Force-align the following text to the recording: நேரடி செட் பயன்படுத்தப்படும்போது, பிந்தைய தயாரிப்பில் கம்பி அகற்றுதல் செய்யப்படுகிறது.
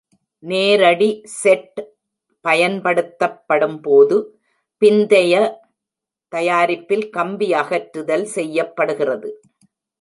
நேரடி 0.43 1.09
செட் 1.41 1.79
பயன்படுத்தப்படும்போது, 2.45 4.17
பிந்தைய 4.81 5.33
தயாரிப்பில் 6.31 7.09
கம்பி 7.09 7.53
அகற்றுதல் 7.53 8.27
செய்யப்படுகிறது. 8.35 9.29